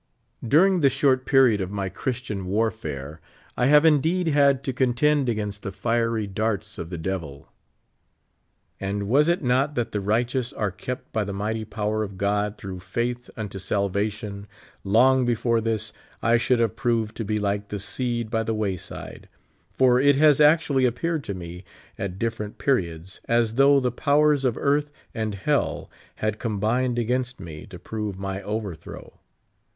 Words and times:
During 0.43 0.79
the 0.79 0.89
short 0.89 1.27
period 1.27 1.61
of 1.61 1.71
m}' 1.71 1.91
Christian 1.91 2.47
warfare, 2.47 3.21
I 3.55 3.67
liave 3.67 3.85
indeed 3.85 4.29
had 4.29 4.63
to 4.63 4.73
contend 4.73 5.29
against 5.29 5.61
the 5.61 5.71
fier}^ 5.71 6.33
darts 6.33 6.79
of 6.79 6.89
the 6.89 6.97
devil. 6.97 7.49
And 8.79 9.07
was 9.07 9.27
it 9.27 9.43
not 9.43 9.75
that 9.75 9.91
the 9.91 10.01
righteous 10.01 10.51
are 10.53 10.71
kept 10.71 11.13
by 11.13 11.23
the 11.23 11.33
miglity 11.35 11.69
power 11.69 12.01
of 12.01 12.17
God 12.17 12.57
through 12.57 12.79
faith 12.79 13.29
unto 13.37 13.59
salvation, 13.59 14.47
long 14.83 15.23
before 15.23 15.61
this 15.61 15.93
I 16.23 16.35
should 16.35 16.57
have 16.57 16.75
proved 16.75 17.15
to 17.17 17.23
be 17.23 17.37
like 17.37 17.67
the 17.67 17.77
seed 17.77 18.31
by 18.31 18.41
the 18.41 18.55
wayside; 18.55 19.29
for 19.69 19.99
it 19.99 20.15
has 20.15 20.39
actuall}^ 20.39 20.87
appeared 20.87 21.23
to 21.25 21.35
me, 21.35 21.63
at 21.99 22.17
dif 22.17 22.39
ferent 22.39 22.57
periods, 22.57 23.21
as 23.25 23.53
though 23.53 23.79
the 23.79 23.91
powers 23.91 24.45
of 24.45 24.57
earth 24.57 24.91
and 25.13 25.35
hell 25.35 25.91
had 26.15 26.39
combined 26.39 26.97
against 26.97 27.39
me, 27.39 27.67
to 27.67 27.77
prove 27.77 28.17
my 28.17 28.41
overthrow. 28.41 29.19